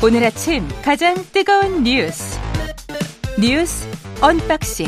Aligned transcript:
오늘 0.00 0.22
아침 0.22 0.62
가장 0.80 1.16
뜨거운 1.32 1.82
뉴스 1.82 2.38
뉴스 3.36 3.84
언박싱 4.20 4.86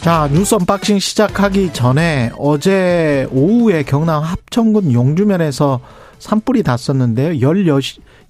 자 0.00 0.28
뉴스 0.32 0.56
언박싱 0.56 0.98
시작하기 0.98 1.72
전에 1.72 2.32
어제 2.36 3.28
오후에 3.30 3.84
경남 3.84 4.24
합천군 4.24 4.92
용주면에서 4.92 5.80
산불이 6.18 6.62
났었는데요. 6.66 7.48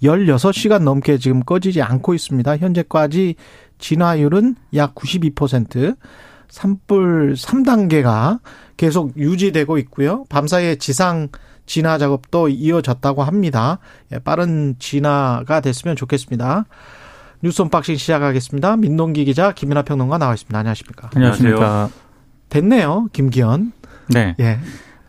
16시간 0.02 0.82
넘게 0.82 1.16
지금 1.16 1.42
꺼지지 1.42 1.80
않고 1.80 2.12
있습니다. 2.12 2.58
현재까지 2.58 3.36
진화율은 3.78 4.56
약 4.74 4.94
92%, 4.94 5.96
산불 6.48 7.34
3단계가 7.34 8.40
계속 8.76 9.16
유지되고 9.16 9.78
있고요. 9.78 10.24
밤사이에 10.28 10.76
지상 10.76 11.28
진화 11.66 11.98
작업도 11.98 12.48
이어졌다고 12.48 13.22
합니다. 13.22 13.78
예, 14.12 14.18
빠른 14.18 14.76
진화가 14.78 15.60
됐으면 15.60 15.96
좋겠습니다. 15.96 16.66
뉴스 17.42 17.62
언박싱 17.62 17.96
시작하겠습니다. 17.96 18.76
민동기 18.76 19.24
기자, 19.24 19.52
김민아 19.52 19.82
평론가 19.82 20.18
나와 20.18 20.34
있습니다. 20.34 20.58
안녕하십니까? 20.58 21.10
안녕하십니까? 21.14 21.90
됐네요, 22.48 23.08
김기현. 23.12 23.72
네. 24.08 24.34
예. 24.40 24.58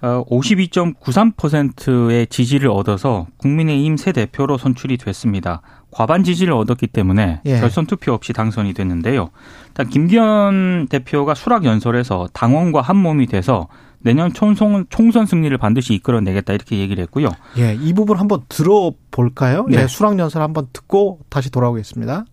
어, 0.01 0.23
52.93%의 0.29 2.27
지지를 2.27 2.69
얻어서 2.69 3.27
국민의힘 3.37 3.97
새 3.97 4.11
대표로 4.11 4.57
선출이 4.57 4.97
됐습니다. 4.97 5.61
과반 5.89 6.23
지지를 6.23 6.53
얻었기 6.53 6.87
때문에 6.87 7.41
예. 7.45 7.59
결선 7.59 7.87
투표 7.87 8.13
없이 8.13 8.33
당선이 8.33 8.73
됐는데요. 8.73 9.29
일단 9.77 9.89
김기현 9.89 10.87
대표가 10.89 11.35
수락 11.35 11.63
연설에서 11.63 12.27
당원과 12.33 12.81
한 12.81 12.97
몸이 12.97 13.27
돼서 13.27 13.67
내년 13.99 14.33
총선, 14.33 14.87
총선 14.89 15.27
승리를 15.27 15.55
반드시 15.59 15.93
이끌어내겠다 15.93 16.53
이렇게 16.53 16.79
얘기를 16.79 17.03
했고요. 17.03 17.29
예, 17.59 17.77
이 17.79 17.93
부분 17.93 18.17
한번 18.17 18.41
들어볼까요? 18.49 19.67
네. 19.69 19.83
예, 19.83 19.87
수락 19.87 20.17
연설 20.17 20.41
한번 20.41 20.67
듣고 20.73 21.19
다시 21.29 21.51
돌아오겠습니다. 21.51 22.25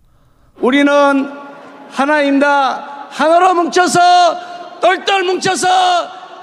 우리는 0.59 1.29
하나입니다. 1.91 3.09
하나로 3.11 3.53
뭉쳐서 3.53 3.99
똘똘 4.81 5.23
뭉쳐서 5.23 5.67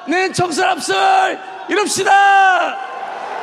내 0.08 0.30
총선 0.30 0.68
앞설 0.68 1.36
이룹시다. 1.68 2.12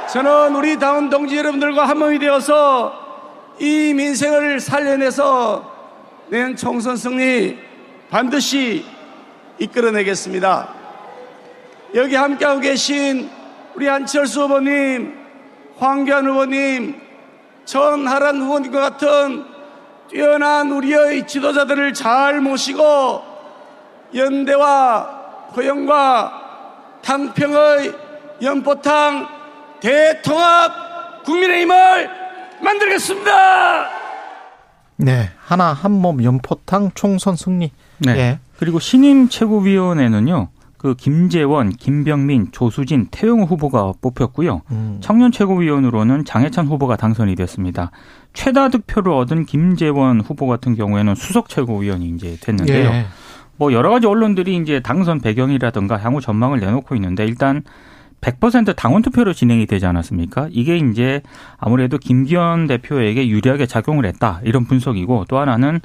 저는 0.07 0.55
우리 0.55 0.79
당원 0.79 1.09
동지 1.09 1.37
여러분들과 1.37 1.89
한 1.89 1.99
몸이 1.99 2.19
되어서 2.19 2.93
이 3.59 3.93
민생을 3.93 4.61
살려내서 4.61 5.68
내년 6.29 6.55
총선 6.55 6.95
승리 6.95 7.57
반드시 8.11 8.85
이끌어내겠습니다. 9.57 10.75
여기 11.95 12.15
함께하고 12.15 12.59
계신 12.59 13.29
우리 13.73 13.87
한철수 13.87 14.43
후보님, 14.43 15.17
황교안 15.79 16.27
후보님, 16.27 17.01
전하란 17.65 18.41
후보님과 18.41 18.79
같은 18.79 19.45
뛰어난 20.07 20.71
우리의 20.71 21.27
지도자들을 21.27 21.93
잘 21.93 22.41
모시고 22.41 23.23
연대와 24.13 25.49
고용과 25.53 26.99
탕평의 27.01 27.93
연포탕 28.41 29.27
대통합 29.79 31.23
국민의힘을 31.23 32.09
만들겠습니다. 32.61 33.98
네, 34.99 35.29
하나 35.37 35.71
한몸 35.73 36.23
연포탕 36.23 36.91
총선 36.93 37.35
승리. 37.35 37.71
네. 37.99 38.11
예. 38.17 38.39
그리고 38.57 38.79
신임 38.79 39.29
최고위원회는요. 39.29 40.49
그 40.77 40.95
김재원, 40.95 41.71
김병민, 41.71 42.49
조수진, 42.51 43.07
태용호 43.11 43.45
후보가 43.45 43.93
뽑혔고요. 44.01 44.61
음. 44.71 44.97
청년 45.01 45.31
최고위원으로는 45.31 46.23
장해찬 46.23 46.67
후보가 46.67 46.95
당선이 46.95 47.35
됐습니다. 47.35 47.91
최다 48.33 48.69
득표를 48.69 49.11
얻은 49.11 49.45
김재원 49.45 50.21
후보 50.21 50.47
같은 50.47 50.75
경우에는 50.75 51.15
수석 51.15 51.49
최고위원이 51.49 52.09
이제 52.09 52.37
됐는데요. 52.41 52.89
예. 52.89 53.05
뭐 53.57 53.73
여러 53.73 53.89
가지 53.89 54.07
언론들이 54.07 54.55
이제 54.55 54.79
당선 54.79 55.19
배경이라든가 55.19 55.97
향후 55.97 56.21
전망을 56.21 56.61
내놓고 56.61 56.95
있는데 56.95 57.25
일단 57.25 57.63
100% 58.21 58.75
당원 58.75 59.01
투표로 59.01 59.33
진행이 59.33 59.65
되지 59.65 59.85
않았습니까? 59.85 60.49
이게 60.51 60.77
이제 60.77 61.21
아무래도 61.57 61.97
김기현 61.97 62.67
대표에게 62.67 63.27
유리하게 63.27 63.65
작용을 63.65 64.05
했다. 64.05 64.41
이런 64.43 64.65
분석이고 64.65 65.25
또 65.29 65.37
하나는 65.39 65.79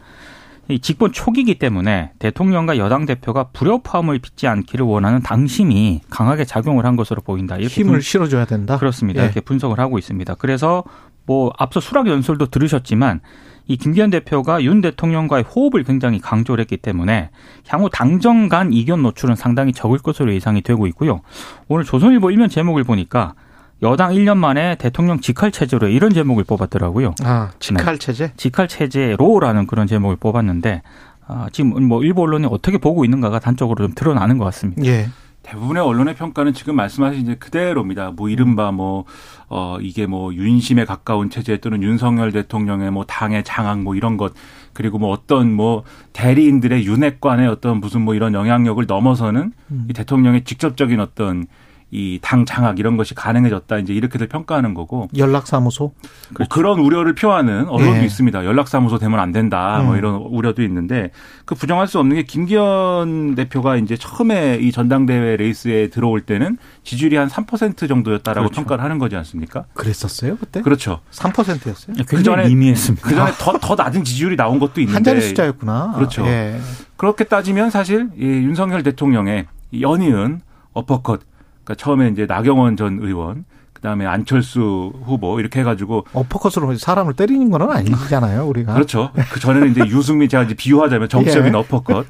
이 0.69 0.79
직권 0.79 1.13
초기이기 1.13 1.59
때문에 1.59 2.13
대통령과 2.19 2.79
여당 2.79 3.05
대표가 3.05 3.49
불협화음을 3.53 4.19
빚지 4.19 4.47
않기를 4.47 4.87
원하는 4.87 5.21
당심이 5.21 6.01
강하게 6.09 6.45
작용을 6.45 6.87
한 6.87 6.97
것으로 6.97 7.21
보인다. 7.21 7.57
이렇게 7.57 7.83
힘을 7.83 7.93
분... 7.93 8.01
실어줘야 8.01 8.47
된다. 8.47 8.79
그렇습니다. 8.79 9.21
예. 9.21 9.27
이렇게 9.27 9.41
분석을 9.41 9.79
하고 9.79 9.99
있습니다. 9.99 10.35
그래서 10.37 10.83
뭐 11.27 11.53
앞서 11.59 11.81
수락 11.81 12.07
연설도 12.07 12.47
들으셨지만 12.47 13.21
이 13.67 13.77
김기현 13.77 14.11
대표가 14.11 14.63
윤 14.63 14.81
대통령과의 14.81 15.45
호흡을 15.45 15.85
굉장히 15.85 16.21
강조를 16.21 16.63
했기 16.63 16.77
때문에 16.77 17.31
향후 17.67 17.89
당정 17.91 18.49
간 18.49 18.73
이견 18.73 19.03
노출은 19.03 19.37
상당히 19.37 19.73
적을 19.73 19.99
것으로 19.99 20.35
예상이 20.35 20.61
되고 20.61 20.87
있고요. 20.89 21.21
오늘 21.69 21.85
조선일보 21.85 22.31
일면 22.31 22.49
제목을 22.49 22.85
보니까 22.85 23.35
여당 23.83 24.13
1년 24.13 24.37
만에 24.37 24.77
대통령 24.77 25.21
직할 25.21 25.51
체제로 25.51 25.89
이런 25.89 26.13
제목을 26.13 26.45
뽑았더라고요. 26.45 27.15
아, 27.23 27.53
직할 27.59 27.99
체제? 27.99 28.33
직할 28.37 28.69
체제로라는 28.69 29.67
그런 29.67 29.87
제목을 29.87 30.17
뽑았는데 30.17 30.83
아, 31.27 31.49
지금 31.53 31.85
뭐 31.85 32.03
일부 32.03 32.23
언론이 32.23 32.47
어떻게 32.51 32.79
보고 32.79 33.05
있는가가 33.05 33.39
단적으로 33.39 33.85
좀 33.87 33.95
드러나는 33.95 34.39
것 34.39 34.45
같습니다. 34.47 34.85
예. 34.85 35.09
대부분의 35.45 35.83
언론의 35.83 36.17
평가는 36.17 36.53
지금 36.55 36.75
말씀하신 36.75 37.21
이제 37.21 37.35
그대로입니다. 37.37 38.11
뭐 38.11 38.29
이른바 38.29 38.73
뭐, 38.73 39.05
어, 39.49 39.79
이게 39.81 40.07
뭐 40.07 40.35
윤심에 40.35 40.85
가까운 40.85 41.31
체제 41.31 41.59
또는 41.59 41.83
윤석열 41.83 42.33
대통령의 42.33 42.91
뭐 42.91 43.05
당의 43.05 43.45
장악 43.45 43.83
뭐 43.83 43.95
이런 43.95 44.17
것 44.17 44.33
그리고 44.73 44.99
뭐 44.99 45.11
어떤 45.11 45.53
뭐 45.53 45.85
대리인들의 46.15 46.87
윤핵관의 46.87 47.47
어떤 47.47 47.79
무슨 47.79 48.01
뭐 48.01 48.15
이런 48.15 48.35
영향력을 48.35 48.85
넘어서는 48.87 49.53
음. 49.71 49.87
이 49.89 49.93
대통령의 49.93 50.45
직접적인 50.45 50.99
어떤 50.99 51.47
이 51.91 52.19
당 52.23 52.45
장악 52.45 52.79
이런 52.79 52.97
것이 52.97 53.15
가능해졌다 53.15 53.79
이제 53.79 53.93
이렇게들 53.93 54.27
평가하는 54.27 54.75
거고 54.75 55.09
연락사무소 55.17 55.93
뭐 56.39 56.47
그런 56.51 56.81
우려를 56.81 57.15
표하는 57.15 57.69
언론도 57.69 57.95
네. 57.99 58.05
있습니다. 58.05 58.45
연락사무소 58.45 58.99
되면 58.99 59.21
안 59.21 59.31
된다 59.33 59.81
뭐 59.85 59.93
음. 59.95 59.99
이런 59.99 60.15
우려도 60.17 60.63
있는데 60.63 61.11
그 61.45 61.55
부정할 61.55 61.87
수 61.87 61.99
없는 62.01 62.17
게 62.17 62.23
김기현 62.25 63.35
대표가 63.37 63.77
이제 63.77 63.97
처음에 63.97 64.57
이 64.61 64.73
전당대회 64.73 65.37
레이스에 65.37 65.89
들어올 65.89 66.23
때는 66.23 66.59
지지율이 66.83 67.17
한 67.17 67.29
3% 67.29 67.89
정도였다라고 67.89 68.49
그렇죠. 68.49 68.61
평가를 68.63 68.83
하는 68.83 68.99
거지 68.99 69.17
않습니까? 69.17 69.65
그랬었어요 69.75 70.37
그때? 70.37 70.63
그렇죠. 70.63 71.01
3%였어요. 71.13 71.97
그 72.09 72.23
전에 72.23 72.49
미미했습니다. 72.49 73.09
그 73.09 73.15
전에 73.15 73.33
더 73.39 73.55
더 73.59 73.75
낮은 73.77 74.05
지지율이 74.05 74.37
나온 74.37 74.59
것도 74.59 74.81
있는데 74.81 74.95
한 74.95 75.05
자리 75.05 75.21
숫자였구나. 75.21 75.93
그렇죠. 75.95 76.27
예. 76.27 76.59
그렇게 76.97 77.25
따지면 77.25 77.71
사실 77.71 78.11
이 78.19 78.25
윤석열 78.25 78.83
대통령의 78.83 79.47
연이은 79.81 80.41
어퍼컷 80.73 81.21
그러니까 81.65 81.75
처음에 81.75 82.09
이제 82.09 82.27
나경원 82.27 82.77
전 82.77 82.99
의원, 83.01 83.45
그다음에 83.73 84.07
안철수 84.07 84.93
후보 85.05 85.41
이렇게 85.41 85.61
해가지고 85.61 86.07
어퍼컷으로 86.13 86.77
사람을 86.77 87.15
때리는 87.15 87.51
건 87.51 87.71
아니잖아요, 87.71 88.47
우리가. 88.47 88.75
그렇죠. 88.75 89.11
그 89.33 89.41
전에는 89.41 89.71
이제 89.73 89.81
유승민 89.89 90.29
제가 90.29 90.45
이제 90.45 90.55
비유하자면 90.55 91.09
정치적인 91.09 91.53
예. 91.53 91.59
어퍼컷. 91.59 92.07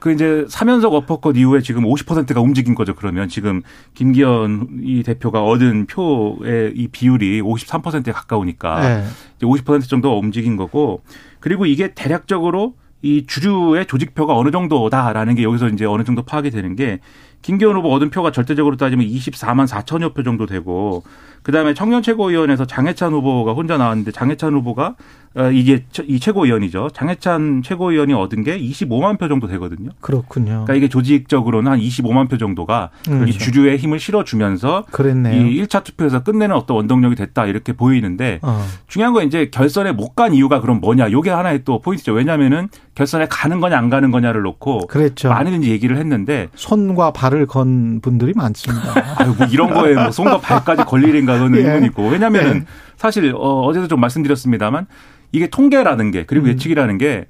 그 0.00 0.12
이제 0.12 0.44
사면석 0.50 0.92
어퍼컷 0.92 1.38
이후에 1.38 1.62
지금 1.62 1.84
50%가 1.84 2.38
움직인 2.42 2.74
거죠. 2.74 2.94
그러면 2.94 3.30
지금 3.30 3.62
김기현 3.94 4.80
이 4.82 5.02
대표가 5.02 5.42
얻은 5.42 5.86
표의 5.86 6.72
이 6.74 6.88
비율이 6.88 7.40
53%에 7.40 8.12
가까우니까 8.12 8.80
네. 8.82 9.04
이제 9.38 9.46
50% 9.46 9.88
정도 9.88 10.18
움직인 10.18 10.58
거고 10.58 11.00
그리고 11.40 11.64
이게 11.64 11.94
대략적으로 11.94 12.74
이 13.00 13.24
주류의 13.26 13.86
조직표가 13.86 14.36
어느 14.36 14.50
정도다라는 14.50 15.36
게 15.36 15.42
여기서 15.42 15.68
이제 15.68 15.86
어느 15.86 16.04
정도 16.04 16.22
파악이 16.22 16.50
되는 16.50 16.76
게 16.76 17.00
김기현 17.44 17.76
후보 17.76 17.92
얻은 17.92 18.08
표가 18.08 18.32
절대적으로 18.32 18.76
따지면 18.76 19.06
24만 19.06 19.66
4천여 19.68 20.14
표 20.14 20.22
정도 20.22 20.46
되고 20.46 21.04
그다음에 21.42 21.74
청년 21.74 22.02
최고위원회에서 22.02 22.64
장해찬 22.64 23.12
후보가 23.12 23.52
혼자 23.52 23.76
나왔는데 23.76 24.12
장해찬 24.12 24.54
후보가 24.54 24.94
어, 25.36 25.50
이게 25.50 25.84
이 26.06 26.20
최고위원이죠. 26.20 26.90
장해찬 26.94 27.62
최고위원이 27.64 28.14
얻은 28.14 28.44
게 28.44 28.56
25만 28.58 29.18
표 29.18 29.28
정도 29.28 29.48
되거든요. 29.48 29.90
그렇군요. 30.00 30.44
그러니까 30.64 30.74
이게 30.74 30.88
조직적으로는 30.88 31.72
한 31.72 31.80
25만 31.80 32.30
표 32.30 32.38
정도가 32.38 32.90
음, 33.08 33.26
이 33.28 33.32
주류의 33.32 33.76
힘을 33.78 33.98
실어주면서 33.98 34.84
그랬네요. 34.92 35.44
이 35.46 35.60
1차 35.60 35.82
투표에서 35.82 36.22
끝내는 36.22 36.54
어떤 36.54 36.76
원동력이 36.76 37.16
됐다 37.16 37.46
이렇게 37.46 37.72
보이는데 37.72 38.38
어. 38.42 38.64
중요한 38.86 39.12
건 39.12 39.26
이제 39.26 39.50
결선에 39.50 39.92
못 39.92 40.14
간 40.14 40.32
이유가 40.32 40.60
그럼 40.60 40.80
뭐냐. 40.80 41.10
요게 41.10 41.30
하나의 41.30 41.62
또 41.64 41.80
포인트죠. 41.80 42.12
왜냐면은 42.12 42.68
결선에 42.94 43.26
가는 43.28 43.58
거냐 43.60 43.76
안 43.76 43.90
가는 43.90 44.12
거냐를 44.12 44.42
놓고 44.42 44.86
그랬죠. 44.86 45.28
많은 45.30 45.64
얘기를 45.64 45.96
했는데 45.96 46.46
손과 46.54 47.12
발을 47.12 47.33
건 47.46 48.00
분들이 48.00 48.32
많습니다. 48.34 48.92
아유 49.18 49.34
뭐 49.36 49.46
이런 49.48 49.72
거에 49.72 49.94
뭐 49.94 50.10
손과 50.10 50.38
발까지 50.40 50.84
걸리는가 50.84 51.34
그건 51.34 51.56
예. 51.56 51.60
의문이고 51.60 52.08
왜냐면은 52.08 52.56
예. 52.56 52.64
사실 52.96 53.32
어, 53.34 53.62
어제도 53.62 53.88
좀 53.88 54.00
말씀드렸습니다만 54.00 54.86
이게 55.32 55.48
통계라는 55.48 56.10
게 56.10 56.24
그리고 56.24 56.46
음. 56.46 56.50
예측이라는 56.50 56.98
게 56.98 57.26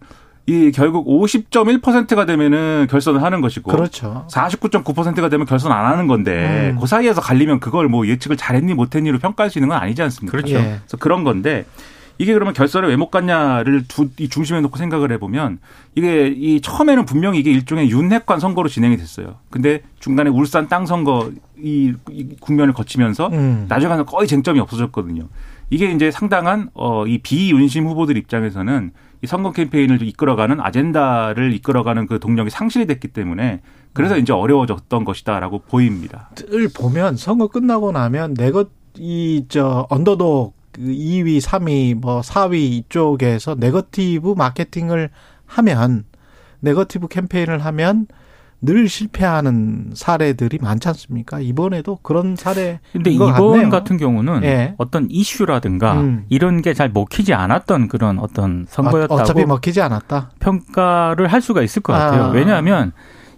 이 0.47 0.73
결국 0.73 1.07
50.1%가 1.07 2.27
되면은 2.27 2.87
결선을 2.91 3.23
하는 3.23 3.41
것이고 3.41 3.71
그렇죠. 3.71 4.27
49.9%가 4.31 5.31
되면 5.31 5.47
결선 5.47 5.73
안 5.73 5.87
하는 5.87 6.07
건데 6.07 6.73
음. 6.75 6.79
그 6.79 6.87
사이에서 6.87 7.23
갈리면 7.23 7.61
그걸 7.61 7.89
뭐 7.89 8.07
예측을 8.07 8.37
잘했니 8.37 8.75
못했니로 8.75 9.19
평가할 9.19 9.51
수 9.51 9.59
있는 9.59 9.71
건 9.71 9.79
아니지 9.79 10.03
않습니까? 10.03 10.37
그렇죠. 10.37 10.57
예. 10.57 10.81
그래서 10.81 10.97
그런 10.99 11.25
건데 11.25 11.65
이게 12.19 12.33
그러면 12.33 12.55
결선에 12.55 12.89
왜 12.89 12.97
못 12.97 13.11
갔냐를 13.11 13.85
두, 13.89 14.09
이 14.19 14.29
중심에 14.29 14.61
놓고 14.61 14.77
생각을 14.79 15.11
해보면 15.13 15.59
이게 15.95 16.29
이 16.29 16.61
처음에는 16.61 17.05
분명히 17.07 17.41
이게 17.41 17.51
일종의 17.51 17.91
윤핵관 17.91 18.39
선거로 18.41 18.69
진행이 18.69 18.97
됐어요. 18.97 19.37
근데 19.51 19.83
중간에 19.99 20.31
울산 20.31 20.69
땅 20.69 20.87
선거 20.87 21.31
이, 21.59 21.93
이 22.11 22.29
국면을 22.41 22.73
거치면서 22.73 23.29
음. 23.33 23.67
나중에 23.69 23.89
가서 23.89 24.05
거의 24.05 24.29
쟁점이 24.29 24.61
없어졌거든요. 24.61 25.29
이게 25.71 25.91
이제 25.91 26.11
상당한 26.11 26.69
어, 26.75 27.07
이 27.07 27.19
비윤심 27.19 27.87
후보들 27.87 28.17
입장에서는 28.17 28.93
이 29.23 29.27
선거 29.27 29.51
캠페인을 29.53 30.03
이끌어가는 30.03 30.61
아젠다를 30.61 31.53
이끌어가는 31.55 32.07
그 32.07 32.21
동력이 32.21 32.51
상실이 32.51 32.87
됐기 32.87 33.09
때문에 33.09 33.61
그래서 33.93 34.19
이제 34.19 34.33
어려워졌던 34.33 35.05
것이다라고 35.05 35.61
보입니다. 35.69 36.31
을 36.53 36.69
보면 36.75 37.17
선거 37.17 37.49
끝나고 37.49 37.93
나면 37.93 38.35
내 38.35 38.51
것 38.51 38.71
이 38.97 39.47
저 39.49 39.87
언더독 39.91 40.55
그 40.75 40.83
2위, 40.83 41.41
3위, 41.41 41.95
뭐 41.95 42.21
4위 42.21 42.55
이쪽에서 42.57 43.55
네거티브 43.59 44.35
마케팅을 44.37 45.11
하면 45.47 46.05
네거티브 46.61 47.09
캠페인을 47.09 47.65
하면 47.65 48.07
늘 48.61 48.89
실패하는 48.89 49.91
사례들이 49.95 50.59
많지 50.63 50.89
않습니까? 50.89 51.39
이번에도 51.39 51.99
그런 52.03 52.35
사례. 52.35 52.81
근데 52.93 53.15
것 53.15 53.29
이번 53.29 53.53
같네요. 53.53 53.69
같은 53.69 53.99
경우는 53.99 54.43
예. 54.45 54.75
어떤 54.79 55.07
이슈라든가 55.11 56.01
음. 56.01 56.25
이런 56.31 56.63
게 56.63 56.73
잘 56.73 56.89
먹히지 56.89 57.35
않았던 57.35 57.89
그런 57.89 58.19
어떤 58.19 58.65
선거였다고 58.69 59.15
어, 59.15 59.21
어차피 59.23 59.45
먹히지 59.45 59.83
않았다. 59.83 60.31
평가를 60.41 61.27
할 61.29 61.43
수가 61.43 61.61
있을 61.63 61.83
것 61.83 61.93
같아요. 61.93 62.23
아. 62.25 62.29
왜냐하면 62.31 62.93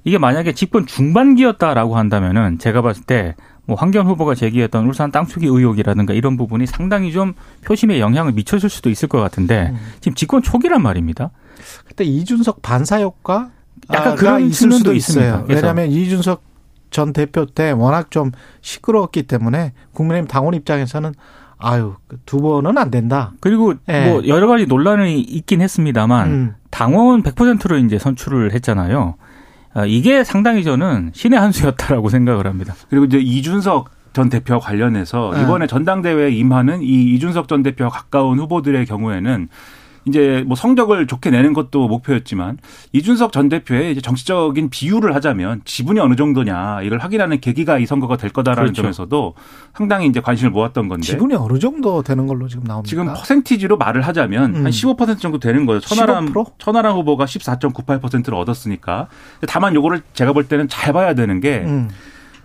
이게 0.04 0.16
만약에 0.18 0.52
집권 0.52 0.86
중반기였다라고 0.86 1.96
한다면은 1.96 2.58
제가 2.60 2.80
봤을 2.82 3.02
때 3.02 3.34
뭐 3.66 3.76
황교안 3.76 4.06
후보가 4.06 4.34
제기했던 4.34 4.86
울산 4.86 5.10
땅 5.10 5.26
투기 5.26 5.46
의혹이라든가 5.46 6.14
이런 6.14 6.36
부분이 6.36 6.66
상당히 6.66 7.12
좀 7.12 7.34
표심에 7.64 8.00
영향을 8.00 8.32
미쳤을 8.32 8.70
수도 8.70 8.90
있을 8.90 9.08
것 9.08 9.20
같은데 9.20 9.70
음. 9.72 9.78
지금 10.00 10.14
집권 10.14 10.42
초기란 10.42 10.82
말입니다. 10.82 11.30
그때 11.84 12.04
이준석 12.04 12.62
반사 12.62 13.00
효과 13.00 13.50
약간 13.92 14.12
아, 14.12 14.14
그런 14.14 14.42
있을 14.46 14.72
수도 14.72 14.92
있습니다. 14.92 15.44
왜냐하면 15.48 15.90
이준석 15.90 16.42
전 16.90 17.12
대표 17.12 17.44
때 17.46 17.72
워낙 17.72 18.10
좀 18.10 18.30
시끄러웠기 18.60 19.24
때문에 19.24 19.72
국민의힘 19.92 20.28
당원 20.28 20.54
입장에서는 20.54 21.12
아유 21.58 21.94
그두 22.06 22.40
번은 22.40 22.78
안 22.78 22.90
된다. 22.90 23.32
그리고 23.40 23.74
예. 23.88 24.08
뭐 24.08 24.26
여러 24.26 24.46
가지 24.46 24.66
논란이 24.66 25.20
있긴 25.20 25.60
했습니다만 25.60 26.30
음. 26.30 26.54
당원 26.70 27.22
100%로 27.22 27.78
이제 27.78 27.98
선출을 27.98 28.52
했잖아요. 28.52 29.16
아, 29.76 29.84
이게 29.84 30.24
상당히 30.24 30.64
저는 30.64 31.10
신의 31.12 31.38
한 31.38 31.52
수였다라고 31.52 32.08
생각을 32.08 32.46
합니다. 32.46 32.74
그리고 32.88 33.04
이제 33.04 33.18
이준석 33.18 33.90
전 34.14 34.30
대표와 34.30 34.58
관련해서 34.58 35.32
네. 35.34 35.42
이번에 35.42 35.66
전당대회에 35.66 36.30
임하는 36.30 36.80
이 36.80 37.14
이준석 37.14 37.46
전 37.46 37.62
대표와 37.62 37.90
가까운 37.90 38.38
후보들의 38.38 38.86
경우에는 38.86 39.48
이제 40.06 40.44
뭐 40.46 40.56
성적을 40.56 41.06
좋게 41.06 41.30
내는 41.30 41.52
것도 41.52 41.88
목표였지만 41.88 42.58
이준석 42.92 43.32
전 43.32 43.48
대표의 43.48 43.92
이제 43.92 44.00
정치적인 44.00 44.70
비유를 44.70 45.14
하자면 45.16 45.62
지분이 45.64 45.98
어느 45.98 46.14
정도냐 46.14 46.82
이걸 46.82 46.98
확인하는 46.98 47.40
계기가 47.40 47.78
이 47.78 47.86
선거가 47.86 48.16
될 48.16 48.30
거다라는 48.30 48.72
그렇죠. 48.72 48.82
점에서도 48.82 49.34
상당히 49.74 50.06
이제 50.06 50.20
관심을 50.20 50.52
모았던 50.52 50.88
건데 50.88 51.06
지분이 51.06 51.34
어느 51.34 51.58
정도 51.58 52.02
되는 52.02 52.26
걸로 52.26 52.46
지금 52.48 52.64
나옵니까? 52.64 52.88
지금 52.88 53.06
퍼센티지로 53.06 53.76
말을 53.76 54.02
하자면 54.02 54.56
음. 54.56 54.64
한15% 54.64 55.18
정도 55.18 55.38
되는 55.38 55.66
거예요. 55.66 55.80
천하람 55.80 56.32
15%? 56.32 56.52
천하람 56.58 56.96
후보가 56.96 57.24
14.98%를 57.24 58.34
얻었으니까. 58.34 59.08
다만 59.48 59.74
요거를 59.74 60.02
제가 60.12 60.32
볼 60.32 60.46
때는 60.46 60.68
잘 60.68 60.92
봐야 60.92 61.14
되는 61.14 61.40
게 61.40 61.64
음. 61.66 61.88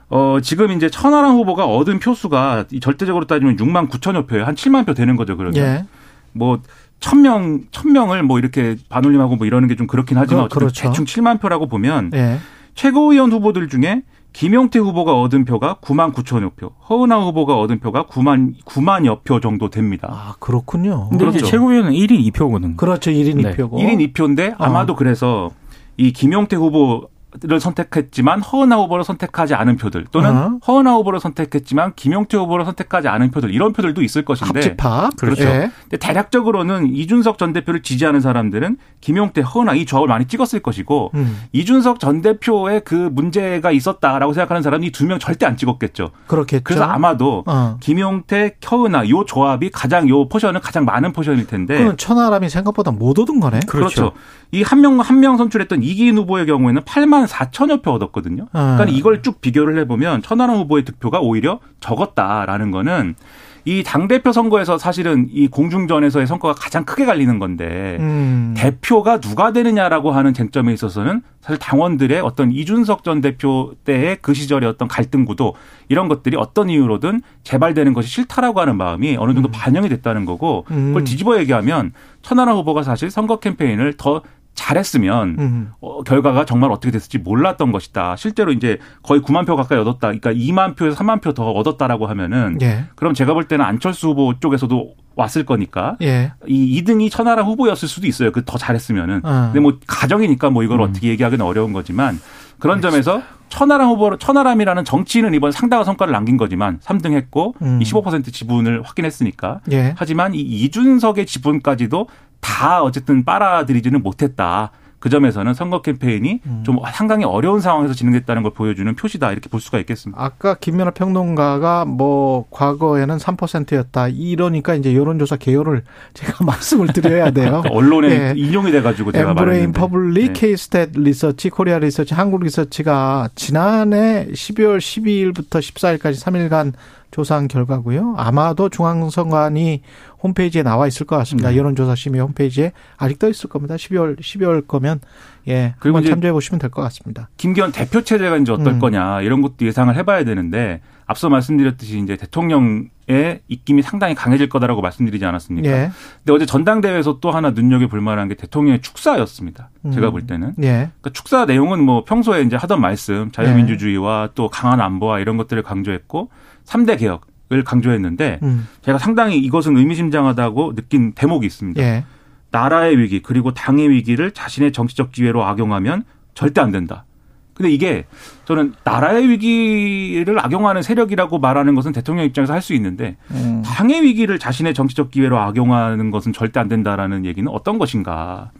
어, 0.10 0.40
지금 0.42 0.72
이제 0.74 0.90
천하람 0.90 1.36
후보가 1.36 1.66
얻은 1.66 2.00
표수가 2.00 2.66
이 2.72 2.80
절대적으로 2.81 3.25
따지면 3.28 3.56
6만 3.56 3.90
9천여 3.90 4.28
표예요. 4.28 4.46
한 4.46 4.56
7만 4.56 4.86
표 4.86 4.94
되는 4.94 5.16
거죠, 5.16 5.38
그러면. 5.38 5.56
예. 5.56 5.86
뭐, 6.34 6.60
천 7.01 7.21
명, 7.24 7.62
천 7.71 7.92
명을 7.92 8.24
뭐 8.24 8.39
이렇게 8.39 8.77
반올림하고 8.88 9.36
뭐 9.36 9.45
이러는 9.45 9.68
게 9.68 9.75
좀 9.75 9.88
그렇긴 9.88 10.18
하지만 10.18 10.44
그- 10.44 10.45
어쨌든 10.45 10.59
그렇죠. 10.59 10.83
대충 10.88 11.06
7만 11.06 11.42
표라고 11.42 11.68
보면 11.68 12.12
예. 12.13 12.38
최고위원 12.75 13.31
후보들 13.31 13.68
중에 13.68 14.03
김용태 14.33 14.80
후보가 14.80 15.19
얻은 15.19 15.44
표가 15.44 15.80
9만 15.81 16.13
9천여 16.13 16.56
표, 16.56 16.71
허은하 16.89 17.18
후보가 17.25 17.59
얻은 17.59 17.80
표가 17.80 18.06
9만, 18.06 18.53
9만여 18.63 19.24
표 19.25 19.42
정도 19.42 19.69
됩니다. 19.69 20.07
아 20.09 20.36
그렇군요. 20.39 21.09
근데 21.09 21.25
이제 21.27 21.39
그렇죠. 21.39 21.51
최고위원은 21.51 21.92
1인 21.92 22.31
2표거든요. 22.31 22.77
그렇죠. 22.77 23.12
1인 23.12 23.42
네. 23.44 23.51
2표고. 23.57 23.71
1인 23.74 24.13
2표인데 24.13 24.56
아마도 24.57 24.95
그래서 24.95 25.50
이 25.97 26.13
김용태 26.13 26.56
후보 26.56 27.09
를 27.44 27.62
선택했지만 27.62 28.42
허은아 28.42 28.75
후보를 28.75 29.06
선택하지 29.06 29.54
않은 29.56 29.78
표들 29.78 30.06
또는 30.12 30.36
어. 30.36 30.60
허은아 30.68 30.95
후보를 30.95 31.22
선택했지만 31.22 31.94
김용태 31.95 32.36
후보를 32.36 32.66
선택하지 32.66 33.07
않은 33.07 33.31
표들 33.31 33.54
이런 33.54 33.72
표들도 33.72 34.01
있을 34.01 34.25
것인데 34.25 34.60
합집합. 34.60 35.16
그렇죠. 35.16 35.44
예. 35.45 35.72
근데 35.83 35.95
대략적으로는 35.98 36.94
이준석 36.94 37.38
전 37.38 37.54
대표를 37.54 37.83
지지하는 37.83 38.19
사람들은 38.19 38.75
김용태, 39.00 39.42
허은아 39.42 39.75
이 39.75 39.86
조합을 39.86 40.10
많이 40.10 40.25
찍었을 40.25 40.60
것이고 40.60 41.12
음. 41.16 41.44
이준석 41.54 42.01
전 42.01 42.22
대표의 42.22 42.81
그 42.83 42.95
문제가 42.95 43.72
있었다라고 43.72 44.33
생각하는 44.33 44.62
사람이 44.62 44.88
이 44.88 44.94
두 44.94 45.06
명 45.06 45.18
절대 45.18 45.45
안 45.45 45.56
찍었겠죠. 45.56 46.12
그렇겠죠. 46.28 46.63
그래서 46.66 46.83
아마도 46.83 47.44
어. 47.48 47.78
김용태, 47.80 48.56
허은아 48.69 49.07
요 49.10 49.24
조합이 49.25 49.69
가장 49.72 50.10
요 50.10 50.28
portion은 50.28 50.60
가장 50.60 50.83
많은 50.83 51.13
portion일 51.13 51.48
텐데 51.48 51.78
그건 51.78 51.95
천하람이 51.95 52.50
생각보다 52.50 52.92
못 52.92 53.18
얻은 53.18 53.39
거네. 53.39 53.62
그렇죠. 53.68 54.12
이 54.54 54.63
한 54.63 54.81
명 54.81 55.00
한 55.00 55.22
명 55.22 55.38
선출했던 55.38 55.81
이기인 55.81 56.18
후보의 56.18 56.45
경우에는 56.45 56.81
8만 56.81 57.20
4천여 57.25 57.81
표 57.81 57.91
얻었거든요. 57.91 58.47
아. 58.53 58.75
그러니까 58.77 58.97
이걸 58.97 59.21
쭉 59.21 59.41
비교를 59.41 59.77
해보면 59.79 60.21
천하람 60.21 60.57
후보의 60.57 60.85
득표가 60.85 61.19
오히려 61.19 61.59
적었다라는 61.79 62.71
거는 62.71 63.15
이 63.63 63.83
당대표 63.83 64.31
선거에서 64.31 64.77
사실은 64.77 65.27
이 65.31 65.47
공중전에서의 65.47 66.25
성과가 66.25 66.56
가장 66.56 66.83
크게 66.83 67.06
갈리는 67.06 67.38
건데 67.38 67.97
음. 68.00 68.56
대표가 68.57 69.19
누가 69.19 69.53
되느냐라고 69.53 70.12
하는 70.12 70.33
쟁점에 70.33 70.73
있어서는 70.73 71.21
사실 71.41 71.59
당원들의 71.59 72.19
어떤 72.21 72.51
이준석 72.51 73.03
전 73.03 73.21
대표 73.21 73.73
때의 73.83 74.18
그 74.21 74.33
시절의 74.33 74.68
어떤 74.68 74.88
갈등 74.88 75.25
구도 75.25 75.53
이런 75.89 76.07
것들이 76.07 76.38
어떤 76.38 76.69
이유로든 76.69 77.21
재발되는 77.44 77.94
것이 77.94 78.09
싫다라고 78.09 78.62
하는 78.62 78.77
마음이 78.77 79.18
어느 79.18 79.33
정도 79.33 79.50
반영이 79.51 79.89
됐다는 79.89 80.25
거고 80.25 80.63
그걸 80.63 81.01
음. 81.01 81.03
뒤집어 81.03 81.38
얘기하면 81.39 81.94
천하람 82.23 82.57
후보가 82.57 82.83
사실 82.83 83.12
선거 83.12 83.38
캠페인을 83.38 83.94
더 83.97 84.21
잘했으면 84.53 85.36
음. 85.39 85.71
어, 85.81 86.03
결과가 86.03 86.45
정말 86.45 86.71
어떻게 86.71 86.92
됐을지 86.92 87.18
몰랐던 87.18 87.71
것이다. 87.71 88.15
실제로 88.18 88.51
이제 88.51 88.77
거의 89.01 89.21
9만 89.21 89.45
표 89.47 89.56
가까이 89.56 89.80
얻었다. 89.80 89.99
그러니까 90.11 90.31
2만 90.33 90.76
표에서 90.76 90.97
3만 90.97 91.21
표 91.21 91.31
더 91.31 91.49
얻었다라고 91.52 92.07
하면은 92.07 92.57
예. 92.61 92.85
그럼 92.95 93.14
제가 93.14 93.33
볼 93.33 93.45
때는 93.45 93.64
안철수 93.64 94.09
후보 94.09 94.33
쪽에서도 94.40 94.95
왔을 95.16 95.45
거니까 95.45 95.95
예. 96.02 96.33
이 96.47 96.81
2등이 96.83 97.09
천하람 97.11 97.45
후보였을 97.45 97.87
수도 97.87 98.07
있어요. 98.07 98.31
그 98.31 98.44
더 98.44 98.57
잘했으면. 98.57 99.21
어. 99.23 99.42
근데 99.45 99.59
뭐 99.61 99.78
가정이니까 99.87 100.49
뭐 100.49 100.64
이걸 100.64 100.81
어떻게 100.81 101.07
얘기하기는 101.09 101.44
어려운 101.45 101.71
거지만 101.73 102.19
그런 102.59 102.81
점에서 102.81 103.21
천하람 103.49 103.87
후보 103.90 104.18
천하람이라는 104.18 104.83
정치인은 104.85 105.33
이번 105.33 105.52
상당한 105.52 105.85
성과를 105.85 106.11
남긴 106.11 106.37
거지만 106.37 106.80
3등 106.80 107.14
했고 107.14 107.56
음. 107.61 107.80
이15% 107.81 108.31
지분을 108.33 108.81
확인했으니까 108.83 109.61
예. 109.71 109.94
하지만 109.97 110.33
이 110.33 110.40
이준석의 110.40 111.26
지분까지도 111.26 112.07
다 112.42 112.81
어쨌든 112.83 113.24
빨아들이지는 113.24 114.04
못했다. 114.04 114.71
그 115.02 115.10
점에서는 115.10 115.56
선거 115.56 115.81
캠페인이 115.81 116.42
음. 116.45 116.62
좀 116.64 116.78
상당히 116.94 117.26
어려운 117.26 117.60
상황에서 117.60 117.95
진행됐다는 117.95 118.44
걸 118.44 118.54
보여주는 118.54 118.95
표시다 118.95 119.31
이렇게 119.31 119.50
볼 119.50 119.60
수가 119.60 119.80
있겠습니다. 119.80 120.24
아까 120.24 120.54
김민아 120.54 120.92
평론가가 120.92 121.86
뭐 121.86 122.45
과거에는 122.52 123.18
3%였다 123.18 124.10
이러니까 124.10 124.76
이제 124.76 124.94
여론조사 124.95 125.38
개요를 125.38 125.83
제가 126.14 126.45
말씀을 126.45 126.90
드려야 126.90 127.31
돼요. 127.31 127.64
언론에 127.71 128.10
예. 128.10 128.33
인용이 128.36 128.71
돼가지고 128.71 129.12
제가 129.12 129.31
엠브레인 129.31 129.48
말했는데. 129.74 129.80
퍼블릭 129.80 130.33
네. 130.33 130.40
케이스탯 130.40 130.92
리서치 130.94 131.50
코리아 131.50 131.80
리서치 131.80 132.14
한국 132.14 132.44
리서치가 132.44 133.28
지난해 133.33 134.28
12월 134.31 134.78
12일부터 134.78 135.60
14일까지 135.60 136.24
3일간 136.24 136.74
조사한 137.11 137.47
결과고요. 137.47 138.15
아마도 138.18 138.69
중앙선관위 138.69 139.81
홈페이지에 140.23 140.63
나와 140.63 140.87
있을 140.87 141.06
것 141.06 141.18
같습니다. 141.18 141.49
네. 141.51 141.57
여론조사 141.57 141.95
심의 141.95 142.21
홈페이지에 142.21 142.71
아직도 142.97 143.30
있을 143.30 143.49
겁니다. 143.49 143.75
12월 143.75 144.19
12월 144.19 144.68
거면 144.68 144.99
예 145.47 145.75
그리고 145.80 146.01
참조해 146.01 146.31
보시면 146.31 146.59
될 146.59 146.69
것 146.69 146.81
같습니다. 146.83 147.30
김기현 147.37 147.71
대표 147.71 148.01
체제가 148.01 148.37
이제 148.37 148.51
어떨 148.51 148.73
음. 148.73 148.80
거냐 148.80 149.21
이런 149.21 149.41
것도 149.41 149.65
예상을 149.65 149.94
해봐야 149.95 150.23
되는데 150.23 150.81
앞서 151.06 151.27
말씀드렸듯이 151.30 151.99
이제 151.99 152.15
대통령의 152.15 153.41
입김이 153.49 153.81
상당히 153.81 154.15
강해질 154.15 154.47
거다라고 154.47 154.81
말씀드리지 154.81 155.25
않았습니까? 155.25 155.69
예. 155.69 155.91
근데 156.23 156.33
어제 156.33 156.45
전당대회에서 156.45 157.19
또 157.19 157.31
하나 157.31 157.49
눈여겨 157.49 157.87
볼 157.87 157.99
만한 157.99 158.30
게 158.30 158.35
대통령의 158.35 158.81
축사였습니다. 158.81 159.69
제가 159.94 160.07
음. 160.07 160.11
볼 160.11 160.25
때는. 160.25 160.53
예. 160.61 160.69
그러니까 160.71 161.09
축사 161.11 161.45
내용은 161.45 161.83
뭐 161.83 162.06
평소에 162.06 162.44
이제 162.44 162.56
하던 162.56 162.80
말씀, 162.80 163.31
자유민주주의와 163.31 164.30
또 164.35 164.47
강한 164.49 164.80
안보와 164.80 165.19
이런 165.19 165.35
것들을 165.35 165.61
강조했고 165.63 166.30
3대 166.65 166.97
개혁을 166.99 167.63
강조했는데 167.63 168.39
음. 168.44 168.68
제가 168.81 168.97
상당히 168.97 169.37
이것은 169.39 169.77
의미심장하다고 169.77 170.75
느낀 170.75 171.13
대목이 171.13 171.45
있습니다. 171.45 171.81
예. 171.81 172.06
나라의 172.51 172.97
위기 172.97 173.21
그리고 173.21 173.53
당의 173.53 173.89
위기를 173.89 174.31
자신의 174.31 174.71
정치적 174.73 175.11
기회로 175.11 175.44
악용하면 175.45 176.03
절대 176.33 176.61
안 176.61 176.71
된다. 176.71 177.06
근데 177.53 177.69
이게 177.71 178.06
저는 178.45 178.73
나라의 178.83 179.30
위기를 179.30 180.44
악용하는 180.44 180.81
세력이라고 180.81 181.39
말하는 181.39 181.75
것은 181.75 181.91
대통령 181.91 182.25
입장에서 182.25 182.53
할 182.53 182.61
수 182.61 182.73
있는데 182.73 183.18
음. 183.31 183.61
당의 183.65 184.01
위기를 184.03 184.39
자신의 184.39 184.73
정치적 184.73 185.11
기회로 185.11 185.37
악용하는 185.39 186.11
것은 186.11 186.33
절대 186.33 186.59
안 186.59 186.68
된다라는 186.68 187.25
얘기는 187.25 187.49
어떤 187.51 187.77
것인가? 187.77 188.51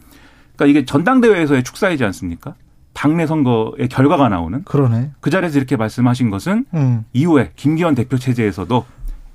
그러니까 0.56 0.66
이게 0.66 0.84
전당대회에서의 0.84 1.64
축사이지 1.64 2.04
않습니까? 2.04 2.54
당내 2.92 3.26
선거의 3.26 3.88
결과가 3.90 4.28
나오는. 4.28 4.62
그러네. 4.64 5.12
그 5.20 5.30
자리에서 5.30 5.58
이렇게 5.58 5.76
말씀하신 5.76 6.30
것은 6.30 6.66
음. 6.74 7.04
이후에 7.12 7.52
김기현 7.56 7.94
대표 7.94 8.18
체제에서도 8.18 8.84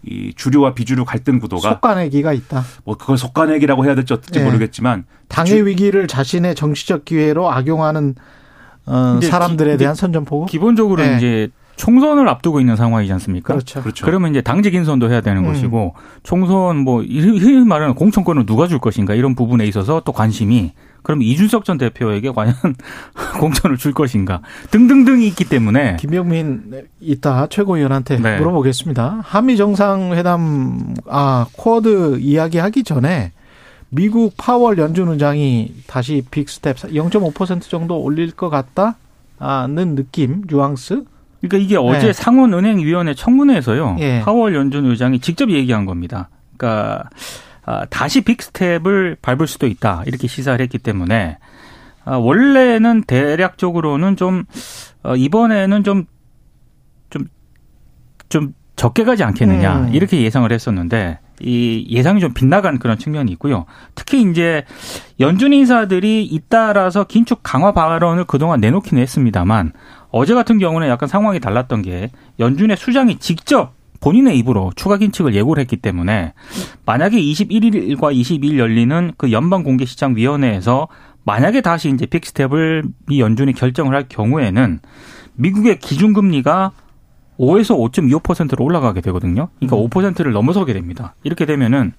이 0.03 0.33
주류와 0.35 0.73
비주류 0.73 1.05
갈등 1.05 1.39
구도가 1.39 1.73
속가내기가 1.73 2.33
있다. 2.33 2.63
뭐 2.85 2.95
그걸 2.95 3.17
속가내기라고 3.17 3.85
해야 3.85 3.95
될지 3.95 4.13
어떨지 4.13 4.39
네. 4.39 4.45
모르겠지만 4.45 5.05
당의 5.27 5.57
주... 5.57 5.65
위기를 5.65 6.07
자신의 6.07 6.55
정치적 6.55 7.05
기회로 7.05 7.51
악용하는 7.51 8.15
어, 8.85 9.19
사람들에 9.21 9.71
기, 9.71 9.77
대한 9.77 9.95
선전포고. 9.95 10.45
기본적으로 10.45 11.03
네. 11.03 11.17
이제 11.17 11.49
총선을 11.77 12.27
앞두고 12.27 12.59
있는 12.59 12.75
상황이지 12.75 13.13
않습니까? 13.13 13.53
그렇죠. 13.53 13.81
그렇죠. 13.81 14.05
그러면 14.05 14.31
이제 14.31 14.41
당직 14.41 14.73
인선도 14.73 15.09
해야 15.09 15.21
되는 15.21 15.45
음. 15.45 15.47
것이고 15.47 15.95
총선 16.23 16.77
뭐 16.77 17.01
흔히 17.01 17.63
말하는 17.65 17.95
공천권을 17.95 18.45
누가 18.45 18.67
줄 18.67 18.79
것인가 18.79 19.13
이런 19.13 19.35
부분에 19.35 19.65
있어서 19.65 20.01
또 20.03 20.11
관심이 20.11 20.73
그럼 21.03 21.21
이준석 21.21 21.63
전 21.63 21.77
대표에게 21.77 22.31
과연 22.31 22.53
공천을 23.39 23.77
줄 23.77 23.93
것인가 23.93 24.41
등등등이 24.71 25.25
있기 25.27 25.45
때문에 25.45 25.95
김병민 25.97 26.87
이따 26.99 27.47
최고위원한테 27.47 28.17
네. 28.17 28.37
물어보겠습니다. 28.39 29.21
한미 29.23 29.55
정상회담 29.55 30.95
아 31.07 31.45
쿼드 31.53 32.17
이야기하기 32.19 32.83
전에 32.83 33.31
미국 33.89 34.33
파월 34.35 34.77
연준 34.79 35.07
의장이 35.09 35.75
다시 35.87 36.23
big 36.29 36.49
step 36.49 36.75
0.5% 36.77 37.61
정도 37.61 38.01
올릴 38.01 38.31
것 38.31 38.49
같다는 38.49 39.95
느낌 39.95 40.41
뉘앙스 40.49 41.03
그러니까 41.41 41.57
이게 41.57 41.77
어제 41.77 42.07
네. 42.07 42.13
상원은행위원회 42.13 43.13
청문회에서요. 43.13 43.97
예. 43.99 44.21
파월 44.21 44.55
연준 44.55 44.85
의장이 44.85 45.19
직접 45.19 45.49
얘기한 45.49 45.85
겁니다. 45.85 46.29
그러니까 46.57 47.09
아, 47.65 47.85
다시 47.85 48.21
big 48.21 48.50
step을 48.50 49.17
밟을 49.21 49.45
수도 49.45 49.67
있다 49.67 50.03
이렇게 50.05 50.27
시사를 50.27 50.61
했기 50.61 50.77
때문에 50.77 51.37
아, 52.05 52.15
원래는 52.15 53.03
대략적으로는 53.03 54.15
좀 54.15 54.45
어, 55.03 55.15
이번에는 55.15 55.83
좀 55.83 56.05
좀, 57.09 57.27
좀 58.29 58.53
적게 58.75 59.03
가지 59.03 59.23
않겠느냐 59.23 59.87
음. 59.87 59.93
이렇게 59.93 60.21
예상을 60.21 60.49
했었는데 60.51 61.19
이 61.41 61.85
예상이 61.89 62.19
좀 62.19 62.33
빗나간 62.33 62.79
그런 62.79 62.97
측면이 62.97 63.31
있고요. 63.33 63.65
특히 63.95 64.21
이제 64.29 64.63
연준 65.19 65.53
인사들이 65.53 66.25
잇따라서 66.25 67.03
긴축 67.03 67.41
강화 67.43 67.73
발언을 67.73 68.25
그동안 68.25 68.59
내놓기는 68.59 69.01
했습니다만 69.01 69.73
어제 70.09 70.33
같은 70.33 70.57
경우는 70.57 70.87
약간 70.87 71.07
상황이 71.07 71.39
달랐던 71.39 71.81
게 71.83 72.09
연준의 72.39 72.77
수장이 72.77 73.17
직접 73.19 73.73
본인의 73.99 74.37
입으로 74.39 74.71
추가 74.75 74.97
긴축을 74.97 75.33
예고를 75.33 75.61
했기 75.61 75.77
때문에 75.77 76.33
만약에 76.85 77.17
21일과 77.17 78.15
22일 78.15 78.57
열리는 78.57 79.11
그 79.17 79.31
연방 79.31 79.63
공개 79.63 79.85
시장 79.85 80.15
위원회에서 80.15 80.87
만약에 81.23 81.61
다시 81.61 81.89
이제 81.89 82.05
픽스텝을 82.05 82.83
미 83.07 83.19
연준이 83.19 83.53
결정을 83.53 83.93
할 83.93 84.07
경우에는 84.07 84.79
미국의 85.35 85.79
기준금리가 85.79 86.71
5에서 87.39 87.77
5.25%로 87.91 88.65
올라가게 88.65 89.01
되거든요. 89.01 89.49
그러니까 89.59 89.77
음. 89.77 89.89
5%를 89.89 90.31
넘어서게 90.31 90.73
됩니다. 90.73 91.15
이렇게 91.23 91.45
되면은 91.45 91.93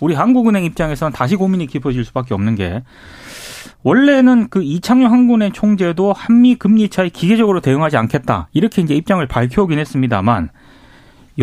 우리 0.00 0.14
한국은행 0.14 0.64
입장에서는 0.64 1.12
다시 1.12 1.36
고민이 1.36 1.66
깊어질 1.66 2.04
수밖에 2.04 2.34
없는 2.34 2.54
게 2.54 2.82
원래는 3.82 4.48
그 4.48 4.62
이창용 4.62 5.10
한국은행 5.10 5.52
총재도 5.52 6.12
한미 6.12 6.54
금리 6.56 6.88
차에 6.88 7.08
기계적으로 7.08 7.60
대응하지 7.60 7.96
않겠다. 7.96 8.48
이렇게 8.52 8.82
이제 8.82 8.94
입장을 8.94 9.24
밝혀오긴 9.26 9.78
했습니다만 9.78 10.50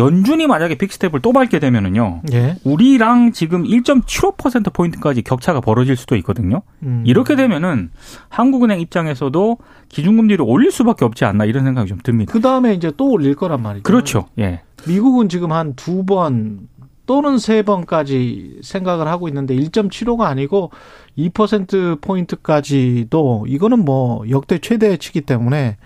연준이 0.00 0.46
만약에 0.46 0.76
빅스텝을 0.76 1.20
또 1.22 1.32
밟게 1.32 1.58
되면은요. 1.58 2.22
예. 2.32 2.56
우리랑 2.64 3.32
지금 3.32 3.64
1.75% 3.64 4.72
포인트까지 4.72 5.22
격차가 5.22 5.60
벌어질 5.60 5.96
수도 5.96 6.16
있거든요. 6.16 6.62
음. 6.82 7.02
이렇게 7.06 7.36
되면은 7.36 7.90
한국은행 8.28 8.80
입장에서도 8.80 9.58
기준금리를 9.88 10.44
올릴 10.46 10.70
수밖에 10.72 11.04
없지 11.04 11.24
않나 11.24 11.44
이런 11.44 11.64
생각이 11.64 11.88
좀 11.88 11.98
듭니다. 12.02 12.32
그 12.32 12.40
다음에 12.40 12.74
이제 12.74 12.90
또 12.96 13.10
올릴 13.10 13.34
거란 13.34 13.62
말이죠. 13.62 13.82
그렇죠. 13.84 14.26
예. 14.38 14.62
미국은 14.86 15.28
지금 15.28 15.52
한 15.52 15.74
두 15.76 16.04
번 16.04 16.68
또는 17.06 17.38
세 17.38 17.62
번까지 17.62 18.60
생각을 18.62 19.08
하고 19.08 19.26
있는데 19.26 19.56
1.75가 19.56 20.22
아니고 20.26 20.70
2% 21.18 22.00
포인트까지도 22.00 23.46
이거는 23.48 23.84
뭐 23.84 24.22
역대 24.30 24.58
최대치기 24.58 25.22
때문에 25.22 25.76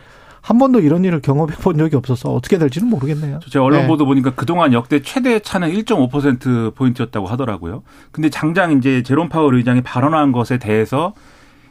한 0.44 0.58
번도 0.58 0.80
이런 0.80 1.02
일을 1.06 1.22
경험해 1.22 1.54
본 1.56 1.78
적이 1.78 1.96
없어서 1.96 2.28
어떻게 2.34 2.58
될지는 2.58 2.88
모르겠네요. 2.90 3.40
제가 3.48 3.64
언론 3.64 3.80
네. 3.82 3.86
보도 3.86 4.04
보니까 4.04 4.34
그동안 4.34 4.74
역대 4.74 5.00
최대 5.00 5.38
차는 5.38 5.72
1.5% 5.72 6.74
포인트였다고 6.74 7.26
하더라고요. 7.26 7.82
근데 8.12 8.28
장장 8.28 8.72
이제 8.72 9.02
제롬 9.02 9.30
파월 9.30 9.54
의장이 9.54 9.80
발언한 9.80 10.32
것에 10.32 10.58
대해서 10.58 11.14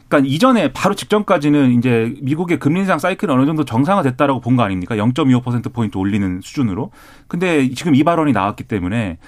그러니까 0.08 0.28
이전에 0.28 0.72
바로 0.72 0.96
직전까지는 0.96 1.78
이제 1.78 2.16
미국의 2.20 2.58
금리 2.58 2.80
인상 2.80 2.98
사이클이 2.98 3.30
어느 3.32 3.46
정도 3.46 3.64
정상화됐다라고 3.64 4.40
본 4.40 4.56
거 4.56 4.64
아닙니까? 4.64 4.96
0.25% 4.96 5.72
포인트 5.72 5.96
올리는 5.96 6.40
수준으로. 6.42 6.90
근데 7.28 7.70
지금 7.70 7.94
이 7.94 8.02
발언이 8.02 8.32
나왔기 8.32 8.64
때문에 8.64 9.18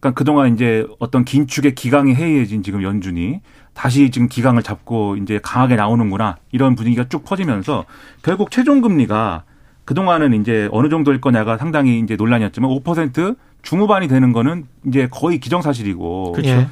그러니까 0.00 0.18
그동안 0.18 0.52
이제 0.52 0.84
어떤 0.98 1.24
긴축의 1.24 1.76
기강이 1.76 2.12
해이해진 2.12 2.64
지금 2.64 2.82
연준이 2.82 3.40
다시 3.76 4.10
지금 4.10 4.26
기강을 4.26 4.62
잡고 4.62 5.16
이제 5.16 5.38
강하게 5.42 5.76
나오는구나 5.76 6.38
이런 6.50 6.74
분위기가 6.74 7.06
쭉 7.08 7.24
퍼지면서 7.24 7.84
결국 8.22 8.50
최종 8.50 8.80
금리가 8.80 9.44
그동안은 9.84 10.34
이제 10.40 10.68
어느 10.72 10.88
정도일 10.88 11.20
거냐가 11.20 11.58
상당히 11.58 12.00
이제 12.00 12.16
논란이었지만 12.16 12.70
5% 12.70 13.36
중후반이 13.62 14.08
되는 14.08 14.32
거는 14.32 14.66
이제 14.86 15.08
거의 15.10 15.38
기정사실이고 15.38 16.32
그렇죠. 16.32 16.66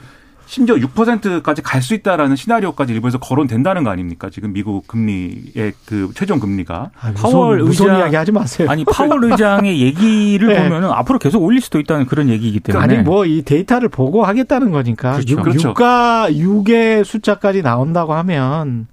심지어 0.46 0.76
6%까지 0.76 1.62
갈 1.62 1.84
수 1.84 1.94
있다라는 1.94 2.34
시나리오까지 2.36 2.92
일부에서 2.94 3.18
거론된다는 3.18 3.84
거 3.84 3.90
아닙니까? 3.90 4.30
지금 4.30 4.52
미국 4.54 4.86
금리의 4.86 5.72
그 5.86 6.10
최종 6.14 6.40
금리가 6.40 6.90
아, 6.98 7.12
파월 7.14 7.60
의장 7.60 7.98
이야기 7.98 8.16
하지 8.16 8.32
마세요. 8.32 8.68
아니 8.70 8.84
파월 8.84 9.22
의장의 9.30 9.80
얘기를 9.82 10.48
네. 10.48 10.62
보면은 10.62 10.90
앞으로 10.90 11.18
계속 11.18 11.42
올릴 11.42 11.60
수도 11.60 11.78
있다는 11.80 12.06
그런 12.06 12.28
얘기이기 12.30 12.60
때문에 12.60 12.82
아니 12.84 13.02
뭐 13.02 13.24
이 13.26 13.42
데이터를 13.42 13.88
보고 13.88 14.24
하겠다는 14.24 14.70
거니까 14.70 15.12
그렇죠. 15.12 15.32
6, 15.34 15.42
그렇죠. 15.42 15.68
유가 15.70 16.28
6의 16.30 17.04
숫자까지 17.04 17.62
나온다고 17.62 18.14
하면 18.14 18.86